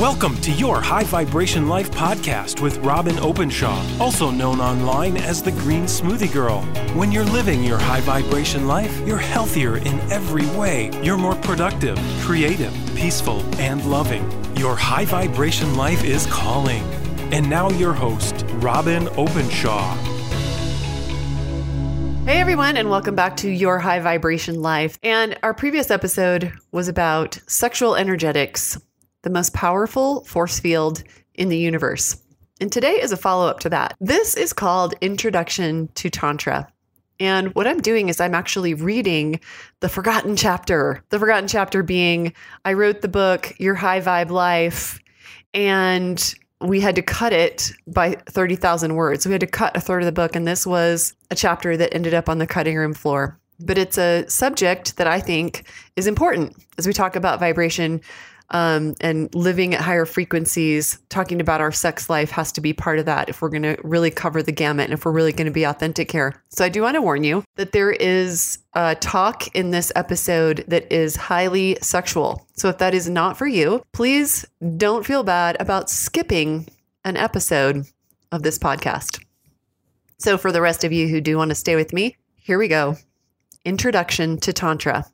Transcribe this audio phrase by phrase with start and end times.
[0.00, 5.52] Welcome to your High Vibration Life podcast with Robyn Openshaw, also known online as the
[5.52, 6.60] Green Smoothie Girl.
[6.94, 10.90] When you're living your high vibration life, you're healthier in every way.
[11.02, 14.30] You're more productive, creative, peaceful, and loving.
[14.58, 16.82] Your high vibration life is calling.
[17.32, 19.96] And now, your host, Robyn Openshaw.
[22.26, 24.98] Hey everyone, and welcome back to Your High Vibration Life.
[25.02, 28.76] And our previous episode was about sexual energetics
[29.26, 31.02] the most powerful force field
[31.34, 32.16] in the universe.
[32.60, 33.96] And today is a follow up to that.
[34.00, 36.68] This is called Introduction to Tantra.
[37.18, 39.40] And what I'm doing is I'm actually reading
[39.80, 41.02] the forgotten chapter.
[41.08, 42.34] The forgotten chapter being
[42.64, 45.00] I wrote the book, Your High Vibe Life,
[45.52, 49.26] and we had to cut it by 30,000 words.
[49.26, 50.36] We had to cut a third of the book.
[50.36, 53.40] And this was a chapter that ended up on the cutting room floor.
[53.58, 58.02] But it's a subject that I think is important as we talk about vibration
[58.50, 62.98] um, and living at higher frequencies, talking about our sex life has to be part
[62.98, 65.46] of that if we're going to really cover the gamut and if we're really going
[65.46, 66.42] to be authentic here.
[66.50, 70.64] So I do want to warn you that there is a talk in this episode
[70.68, 72.46] that is highly sexual.
[72.54, 74.44] So if that is not for you, please
[74.76, 76.66] don't feel bad about skipping
[77.04, 77.86] an episode
[78.32, 79.22] of this podcast.
[80.18, 82.68] So for the rest of you who do want to stay with me, here we
[82.68, 82.96] go.
[83.64, 85.04] Introduction to Tantra.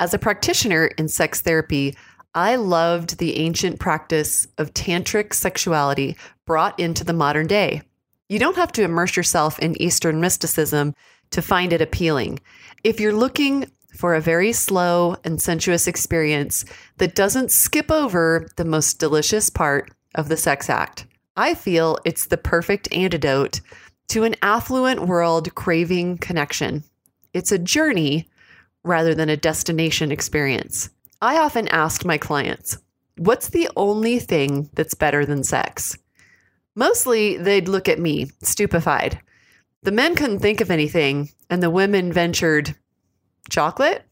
[0.00, 1.96] As a practitioner in sex therapy,
[2.34, 7.82] I loved the ancient practice of tantric sexuality brought into the modern day.
[8.28, 10.94] You don't have to immerse yourself in Eastern mysticism
[11.30, 12.40] to find it appealing.
[12.84, 16.64] If you're looking for a very slow and sensuous experience
[16.98, 22.26] that doesn't skip over the most delicious part of the sex act, I feel it's
[22.26, 23.60] the perfect antidote
[24.08, 26.84] to an affluent world craving connection.
[27.32, 28.28] It's a journey
[28.84, 30.90] rather than a destination experience.
[31.20, 32.78] I often ask my clients,
[33.16, 35.98] what's the only thing that's better than sex?
[36.76, 39.20] Mostly they'd look at me, stupefied.
[39.82, 42.76] The men couldn't think of anything, and the women ventured,
[43.50, 44.04] chocolate?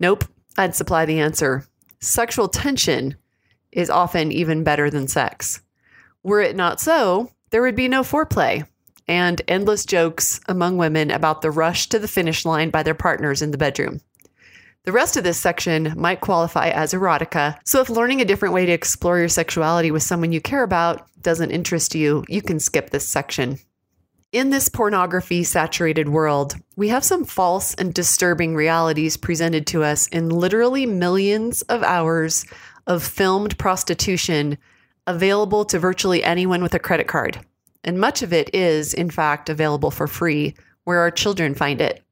[0.00, 0.24] Nope,
[0.56, 1.66] I'd supply the answer.
[2.00, 3.16] Sexual tension
[3.70, 5.60] is often even better than sex.
[6.22, 8.66] Were it not so, there would be no foreplay
[9.06, 13.42] and endless jokes among women about the rush to the finish line by their partners
[13.42, 14.00] in the bedroom.
[14.86, 17.58] The rest of this section might qualify as erotica.
[17.64, 21.08] So if learning a different way to explore your sexuality with someone you care about
[21.20, 23.58] doesn't interest you, you can skip this section.
[24.30, 30.06] In this pornography saturated world, we have some false and disturbing realities presented to us
[30.06, 32.44] in literally millions of hours
[32.86, 34.56] of filmed prostitution
[35.08, 37.40] available to virtually anyone with a credit card.
[37.82, 40.54] And much of it is, in fact, available for free,
[40.84, 42.05] where our children find it.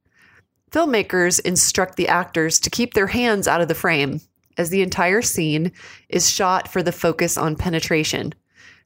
[0.75, 4.21] Filmmakers instruct the actors to keep their hands out of the frame,
[4.59, 5.71] as the entire scene
[6.09, 8.35] is shot for the focus on penetration.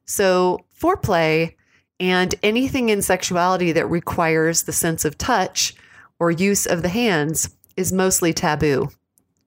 [0.05, 1.55] So, foreplay
[1.99, 5.73] and anything in sexuality that requires the sense of touch
[6.19, 8.89] or use of the hands is mostly taboo.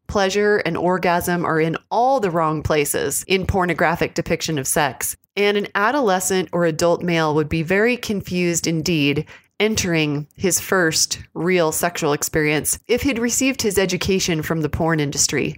[0.09, 5.17] Pleasure and orgasm are in all the wrong places in pornographic depiction of sex.
[5.37, 9.27] And an adolescent or adult male would be very confused indeed
[9.63, 15.55] entering his first real sexual experience if he'd received his education from the porn industry.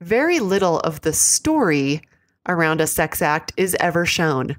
[0.00, 2.02] Very little of the story
[2.48, 4.56] around a sex act is ever shown,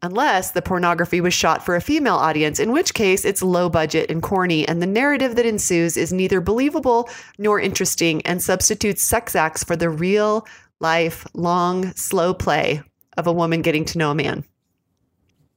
[0.00, 4.08] unless the pornography was shot for a female audience, in which case it's low budget
[4.08, 9.34] and corny, and the narrative that ensues is neither believable nor interesting and substitutes sex
[9.34, 10.46] acts for the real
[10.78, 12.80] life, long, slow play
[13.16, 14.44] of a woman getting to know a man.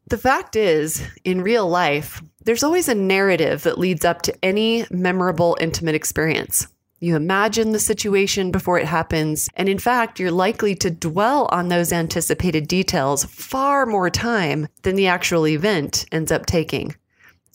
[0.07, 4.85] The fact is, in real life, there's always a narrative that leads up to any
[4.91, 6.67] memorable, intimate experience.
[6.99, 11.67] You imagine the situation before it happens, and in fact, you're likely to dwell on
[11.67, 16.95] those anticipated details far more time than the actual event ends up taking.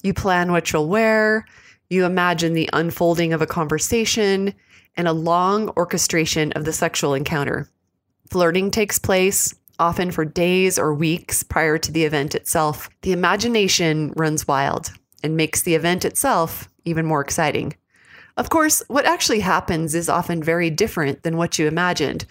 [0.03, 1.47] You plan what you'll wear,
[1.89, 4.55] you imagine the unfolding of a conversation,
[4.97, 7.71] and a long orchestration of the sexual encounter.
[8.31, 14.13] Flirting takes place, often for days or weeks prior to the event itself, the imagination
[14.17, 14.91] runs wild
[15.23, 17.75] and makes the event itself even more exciting.
[18.37, 22.25] Of course, what actually happens is often very different than what you imagined.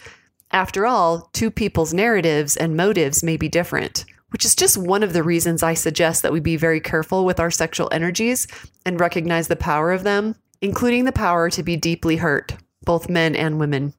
[0.51, 5.11] After all, two people's narratives and motives may be different, which is just one of
[5.13, 8.47] the reasons I suggest that we be very careful with our sexual energies
[8.85, 12.55] and recognize the power of them, including the power to be deeply hurt,
[12.85, 13.93] both men and women.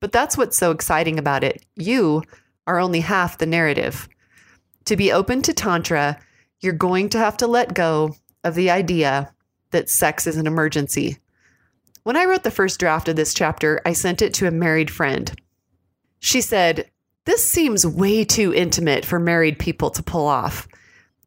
[0.00, 1.64] But that's what's so exciting about it.
[1.76, 2.22] You
[2.66, 4.08] are only half the narrative.
[4.86, 6.18] To be open to Tantra,
[6.60, 8.14] you're going to have to let go
[8.44, 9.32] of the idea
[9.70, 11.18] that sex is an emergency.
[12.04, 14.90] When I wrote the first draft of this chapter, I sent it to a married
[14.90, 15.32] friend.
[16.20, 16.88] She said,
[17.24, 20.68] This seems way too intimate for married people to pull off.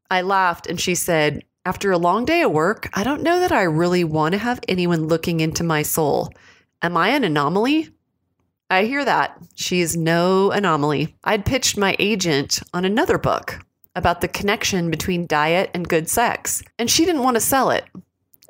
[0.10, 3.52] I laughed and she said, After a long day of work, I don't know that
[3.52, 6.34] I really want to have anyone looking into my soul.
[6.82, 7.90] Am I an anomaly?
[8.72, 9.42] I hear that.
[9.56, 11.16] She's no anomaly.
[11.24, 13.60] I'd pitched my agent on another book
[13.96, 17.86] about the connection between diet and good sex, and she didn't want to sell it.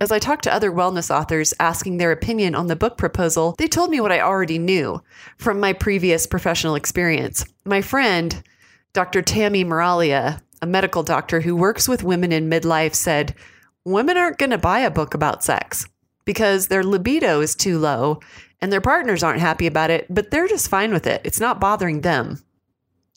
[0.02, 3.68] As I talked to other wellness authors asking their opinion on the book proposal, they
[3.68, 5.02] told me what I already knew
[5.38, 7.46] from my previous professional experience.
[7.64, 8.44] My friend,
[8.92, 9.22] Dr.
[9.22, 13.36] Tami Meraglia, a medical doctor who works with women in midlife, said,
[13.86, 15.88] Women aren't going to buy a book about sex
[16.26, 18.20] because their libido is too low
[18.62, 21.22] and their partners aren't happy about it, but they're just fine with it.
[21.24, 22.42] It's not bothering them.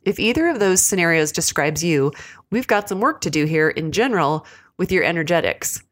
[0.04, 2.12] If either of those scenarios describes you,
[2.50, 4.46] we've got some work to do here in general
[4.76, 5.82] with your energetics.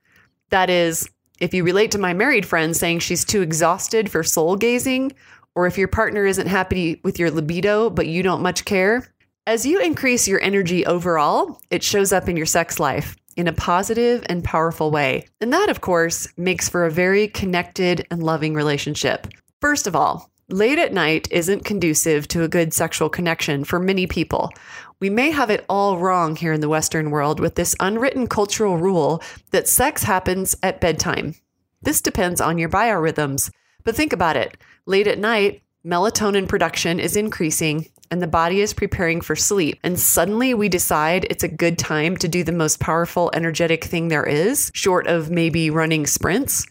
[0.51, 1.09] That is,
[1.39, 5.13] if you relate to my married friend saying she's too exhausted for soul gazing,
[5.55, 9.13] or if your partner isn't happy with your libido, but you don't much care,
[9.47, 13.53] as you increase your energy overall, it shows up in your sex life in a
[13.53, 15.27] positive and powerful way.
[15.41, 19.29] And that, of course, makes for a very connected and loving relationship.
[19.61, 24.07] First of all, late at night isn't conducive to a good sexual connection for many
[24.07, 24.51] people.
[25.01, 28.79] We may have it all wrong here in the Western world with this unwritten cultural
[28.79, 31.35] rule that sex happens at bedtime.
[31.83, 33.51] This depends on your biorhythms.
[33.85, 38.73] But think about it late at night, melatonin production is increasing and the body is
[38.73, 39.79] preparing for sleep.
[39.85, 44.09] And suddenly we decide it's a good time to do the most powerful, energetic thing
[44.09, 46.67] there is, short of maybe running sprints.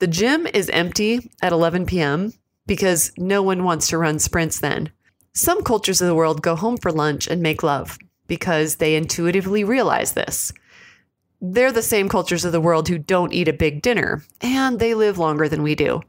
[0.00, 2.32] The gym is empty at 11 p.m.
[2.66, 4.90] because no one wants to run sprints then.
[5.34, 9.62] Some cultures of the world go home for lunch and make love because they intuitively
[9.62, 10.54] realize this.
[11.42, 14.94] They're the same cultures of the world who don't eat a big dinner, and they
[14.94, 16.00] live longer than we do.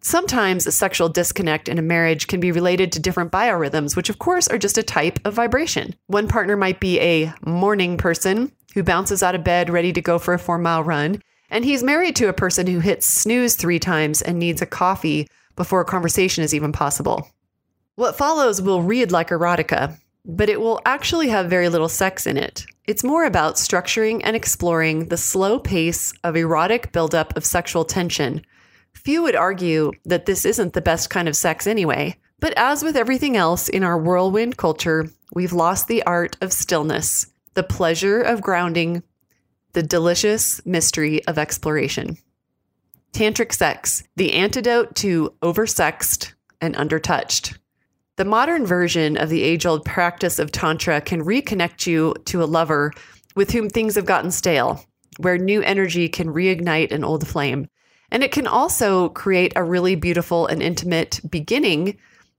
[0.00, 4.18] Sometimes a sexual disconnect in a marriage can be related to different biorhythms, which of
[4.18, 5.94] course are just a type of vibration.
[6.06, 10.18] One partner might be a morning person who bounces out of bed ready to go
[10.18, 11.20] for a four mile run,
[11.50, 15.28] and he's married to a person who hits snooze three times and needs a coffee
[15.54, 17.28] before a conversation is even possible.
[17.94, 22.36] What follows will read like erotica, but it will actually have very little sex in
[22.36, 22.66] it.
[22.86, 28.44] It's more about structuring and exploring the slow pace of erotic buildup of sexual tension.
[28.92, 32.96] Few would argue that this isn't the best kind of sex anyway, but as with
[32.96, 38.42] everything else in our whirlwind culture, we've lost the art of stillness, the pleasure of
[38.42, 39.02] grounding,
[39.76, 42.16] the delicious mystery of exploration.
[43.12, 46.32] Tantric sex, the antidote to oversexed
[46.62, 47.58] and undertouched.
[48.16, 52.46] The modern version of the age old practice of Tantra can reconnect you to a
[52.48, 52.90] lover
[53.34, 54.82] with whom things have gotten stale,
[55.18, 57.68] where new energy can reignite an old flame.
[58.10, 61.98] And it can also create a really beautiful and intimate beginning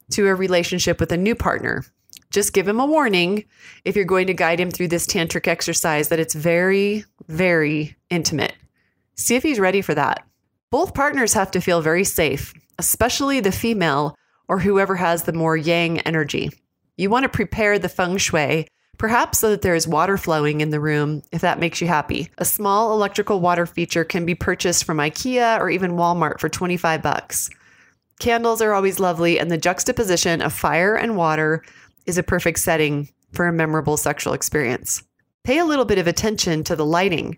[0.09, 1.85] to a relationship with a new partner.
[2.31, 3.45] Just give him a warning
[3.85, 8.53] if you're going to guide him through this tantric exercise that it's very, very intimate.
[9.15, 10.25] See if he's ready for that.
[10.69, 14.15] Both partners have to feel very safe, especially the female
[14.47, 16.51] or whoever has the more yang energy.
[16.97, 20.71] You want to prepare the feng shui, perhaps so that there is water flowing in
[20.71, 22.29] the room if that makes you happy.
[22.37, 27.01] A small electrical water feature can be purchased from IKEA or even Walmart for 25
[27.01, 27.49] bucks.
[28.19, 31.63] Candles are always lovely, and the juxtaposition of fire and water
[32.07, 35.03] is a perfect setting for a memorable sexual experience.
[35.43, 37.37] Pay a little bit of attention to the lighting,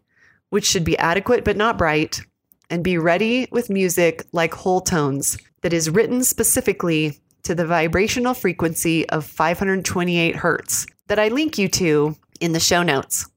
[0.49, 2.21] which should be adequate but not bright,
[2.69, 8.33] and be ready with music like whole tones that is written specifically to the vibrational
[8.33, 13.27] frequency of 528 hertz that I link you to in the show notes.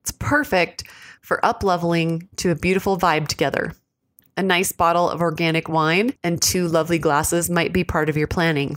[0.00, 0.84] It's perfect
[1.20, 3.74] for upleveling to a beautiful vibe together.
[4.36, 8.28] A nice bottle of organic wine and two lovely glasses might be part of your
[8.28, 8.76] planning.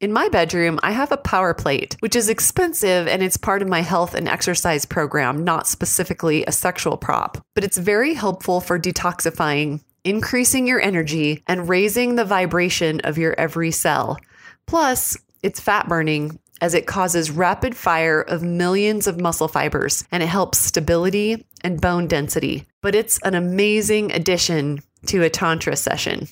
[0.00, 3.68] In my bedroom, I have a power plate, which is expensive and it's part of
[3.68, 7.44] my health and exercise program, not specifically a sexual prop.
[7.56, 13.34] But it's very helpful for detoxifying increasing your energy and raising the vibration of your
[13.38, 14.18] every cell.
[14.66, 20.22] Plus, it's fat burning as it causes rapid fire of millions of muscle fibers and
[20.22, 22.64] it helps stability and bone density.
[22.82, 26.28] But it's an amazing addition to a Tantra session.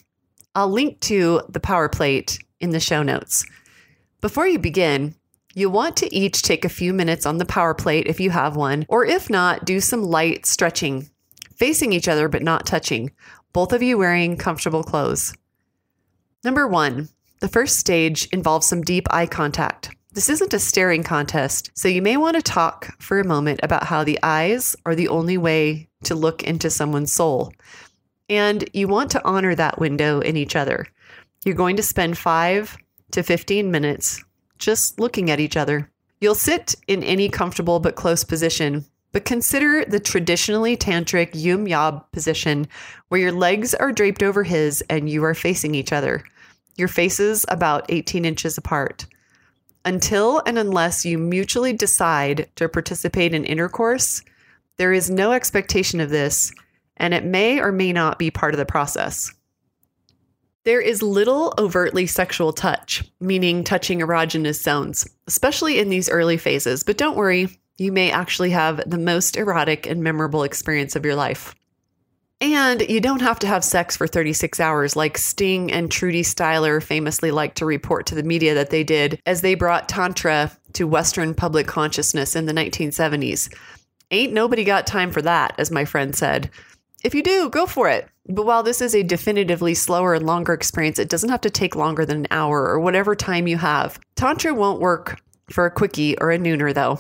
[0.55, 3.45] I'll link to the power plate in the show notes.
[4.21, 5.15] Before you begin,
[5.57, 8.57] You'll want to each take a few minutes on the power plate if you have
[8.57, 11.09] one, or if not, do some light stretching,
[11.55, 13.11] facing each other but not touching,
[13.55, 15.33] both of you wearing comfortable clothes.
[16.45, 17.09] Number one,
[17.41, 19.97] the first stage involves some deep eye contact.
[20.13, 23.85] This isn't a staring contest, so you may want to talk for a moment about
[23.85, 27.51] how the eyes are the only way to look into someone's soul.
[28.29, 30.87] And you want to honor that window in each other.
[31.47, 32.77] You're going to spend five
[33.13, 34.25] to 15 minutes
[34.59, 35.89] just looking at each other.
[36.21, 42.03] You'll sit in any comfortable but close position, but consider the traditionally tantric yum yab
[42.11, 42.67] position
[43.11, 46.25] where your legs are draped over his and you are facing each other,
[46.75, 49.07] your faces about 18 inches apart.
[49.85, 54.21] Until and unless you mutually decide to participate in intercourse,
[54.79, 56.53] there is no expectation of this,
[56.97, 59.33] and it may or may not be part of the process.
[60.67, 66.83] There is little overtly sexual touch, meaning touching erogenous zones, especially in these early phases,
[66.83, 71.15] but don't worry, you may actually have the most erotic and memorable experience of your
[71.15, 71.55] life.
[72.41, 76.83] And you don't have to have sex for 36 hours like Sting and Trudie Styler
[76.83, 80.89] famously like to report to the media that they did as they brought Tantra to
[80.89, 83.55] Western public consciousness in the 1970s.
[84.11, 86.51] Ain't nobody got time for that, as my friend said.
[87.07, 88.09] If you do, go for it.
[88.29, 91.77] But while this is a definitively slower and longer experience, it doesn't have to take
[91.77, 94.01] longer than an hour or whatever time you have.
[94.17, 96.99] Tantra won't work for a quickie or a nooner, though.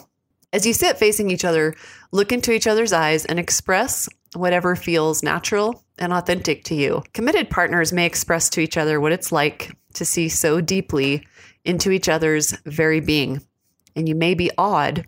[0.52, 1.74] As you sit facing each other,
[2.12, 7.02] look into each other's eyes and express whatever feels natural and authentic to you.
[7.12, 11.26] Committed partners may express to each other what it's like to see so deeply
[11.64, 13.42] into each other's very being.
[13.96, 15.04] And you may be awed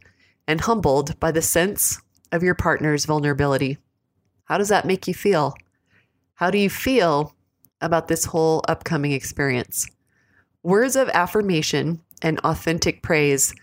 [0.49, 2.01] and humbled by the sense
[2.33, 3.79] of your partner's vulnerability.
[4.49, 5.55] How does that make you feel?
[6.35, 7.35] How do you feel
[7.83, 9.87] about this whole upcoming experience?
[10.63, 13.55] Words of affirmation and authentic praise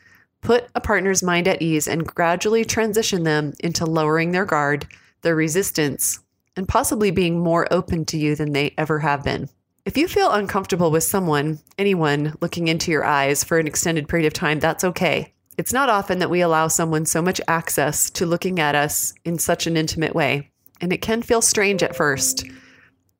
[0.41, 4.85] put a partner's mind at ease and gradually transition them into lowering their guard,
[5.23, 6.19] their resistance,
[6.55, 9.49] and possibly being more open to you than they ever have been.
[9.85, 14.27] If you feel uncomfortable with someone, anyone, looking into your eyes for an extended period
[14.27, 15.33] of time, that's okay.
[15.57, 19.39] It's not often that we allow someone so much access to looking at us in
[19.39, 20.51] such an intimate way,
[20.81, 22.45] and it can feel strange at first.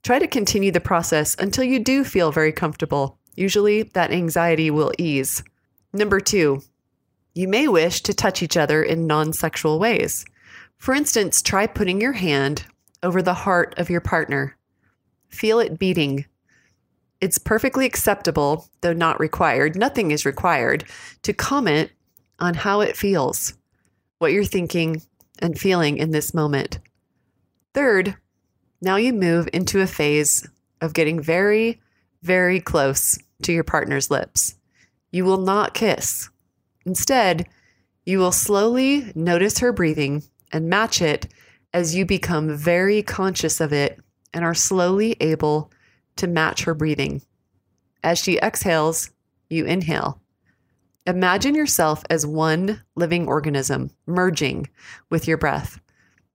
[0.03, 3.17] Try to continue the process until you do feel very comfortable.
[3.35, 5.43] Usually, that anxiety will ease.
[5.93, 6.62] Number two,
[7.33, 10.25] you may wish to touch each other in non sexual ways.
[10.77, 12.65] For instance, try putting your hand
[13.03, 14.55] over the heart of your partner.
[15.29, 16.25] Feel it beating.
[17.21, 20.85] It's perfectly acceptable, though not required, nothing is required,
[21.24, 21.91] to comment
[22.39, 23.53] on how it feels,
[24.19, 25.01] what you're thinking
[25.39, 26.79] and feeling in this moment.
[27.75, 28.15] Third,
[28.82, 30.48] now you move into a phase
[30.79, 31.82] of getting very,
[32.24, 34.55] very close to your partner's lips.
[35.12, 36.29] You will not kiss.
[36.86, 37.50] Instead,
[38.05, 41.27] you will slowly notice her breathing and match it
[41.74, 44.00] as you become very conscious of it
[44.34, 45.70] and are slowly able
[46.15, 47.24] to match her breathing.
[48.05, 49.10] As she exhales,
[49.50, 50.22] you inhale.
[51.05, 54.70] Imagine yourself as one living organism merging
[55.10, 55.82] with your breath.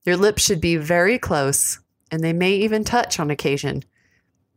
[0.04, 1.78] Your lips should be very close
[2.10, 3.84] and they may even touch on occasion.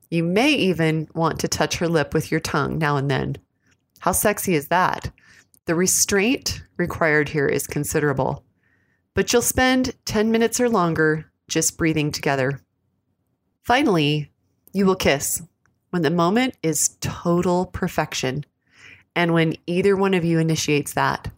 [0.10, 3.38] You may even want to touch her lip with your tongue now and then.
[4.00, 5.12] How sexy is that?
[5.66, 8.44] The restraint required here is considerable,
[9.14, 12.62] but you'll spend 10 minutes or longer just breathing together.
[13.64, 14.32] Finally,
[14.74, 15.42] you will kiss
[15.92, 18.46] when the moment is total perfection
[19.16, 21.32] and when either one of you initiates that.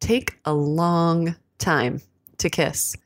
[0.00, 2.00] Take a long time
[2.38, 2.96] to kiss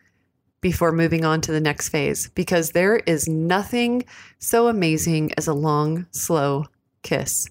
[0.64, 4.02] before moving on to the next phase because there is nothing
[4.38, 6.64] so amazing as a long, slow
[7.02, 7.46] kiss.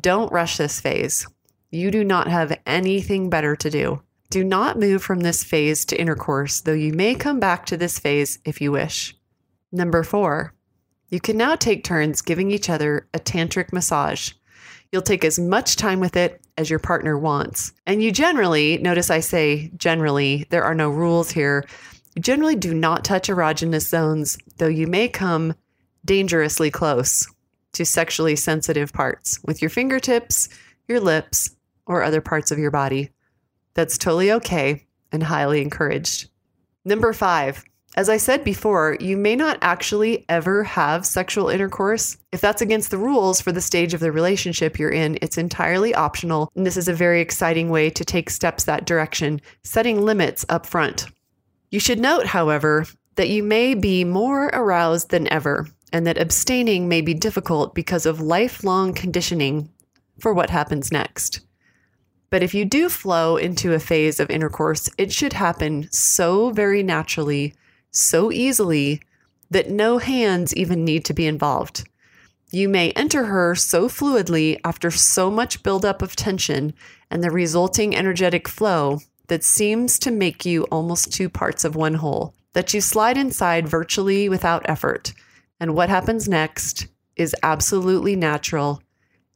[0.00, 1.26] Don't rush this phase.
[1.70, 4.00] You do not have anything better to do.
[4.30, 7.98] Do not move from this phase to intercourse, though you may come back to this
[7.98, 9.14] phase if you wish.
[9.70, 10.54] Number four,
[11.10, 14.32] you can now take turns giving each other a tantric massage.
[14.90, 17.72] You'll take as much time with it as your partner wants.
[17.86, 21.66] And you generally, notice I say generally, there are no rules here,
[22.18, 25.54] generally do not touch erogenous zones, though you may come
[26.04, 27.26] dangerously close
[27.72, 30.48] to sexually sensitive parts with your fingertips,
[30.88, 31.50] your lips,
[31.86, 33.10] or other parts of your body.
[33.74, 36.28] That's totally okay and highly encouraged.
[36.84, 37.64] Number five,
[37.94, 42.16] as I said before, you may not actually ever have sexual intercourse.
[42.32, 45.94] If that's against the rules for the stage of the relationship you're in, it's entirely
[45.94, 46.50] optional.
[46.56, 50.64] And this is a very exciting way to take steps that direction, setting limits up
[50.64, 51.06] front.
[51.72, 56.86] You should note, however, that you may be more aroused than ever, and that abstaining
[56.86, 59.70] may be difficult because of lifelong conditioning
[60.20, 61.40] for what happens next.
[62.28, 66.82] But if you do flow into a phase of intercourse, it should happen so very
[66.82, 67.54] naturally,
[67.90, 69.00] so easily,
[69.50, 71.88] that no hands even need to be involved.
[72.50, 76.74] You may enter her so fluidly after so much buildup of tension
[77.10, 81.94] and the resulting energetic flow that seems to make you almost two parts of one
[81.94, 85.12] whole, that you slide inside virtually without effort.
[85.60, 88.82] And what happens next is absolutely natural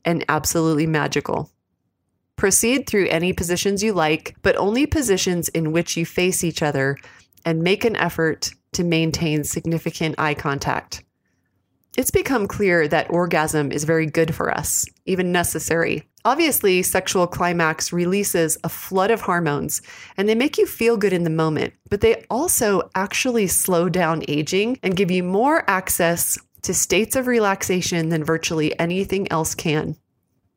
[0.04, 1.50] and absolutely magical.
[2.36, 6.96] Proceed through any positions you like, but only positions in which you face each other
[7.44, 11.02] and make an effort to maintain significant eye contact.
[11.96, 16.08] It's become clear that orgasm is very good for us, even necessary.
[16.25, 19.80] Obviously, sexual climax releases a flood of hormones
[20.16, 24.25] and they make you feel good in the moment, but they also actually slow down
[24.26, 29.96] aging and give you more access to states of relaxation than virtually anything else can.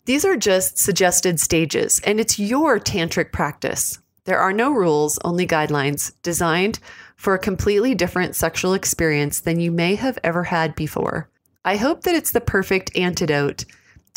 [0.06, 4.00] These are just suggested stages, and it's your tantric practice.
[4.25, 6.79] There are no rules, only guidelines designed
[7.15, 11.29] for a completely different sexual experience than you may have ever had before.
[11.63, 13.65] I hope that it's the perfect antidote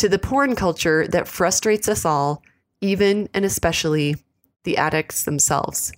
[0.03, 2.43] to the porn culture that frustrates us all,
[2.81, 4.17] even and especially
[4.65, 5.93] the addicts themselves.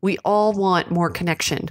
[0.00, 1.68] We all want more connection.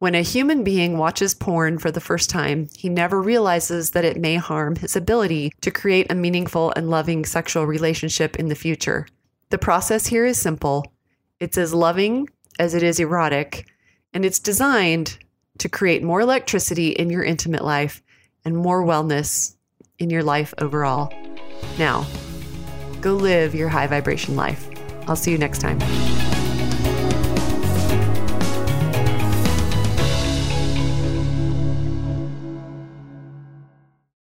[0.00, 4.16] When a human being watches porn for the first time, he never realizes that it
[4.16, 9.06] may harm his ability to create a meaningful and loving sexual relationship in the future.
[9.50, 10.92] The process here is simple
[11.38, 13.68] it's as loving as it is erotic,
[14.12, 15.20] and it's designed
[15.58, 18.02] to create more electricity in your intimate life
[18.44, 19.55] and more wellness
[19.98, 21.12] in your life overall.
[21.78, 22.06] Now,
[23.00, 24.68] go live your high vibration life.
[25.06, 25.78] I'll see you next time.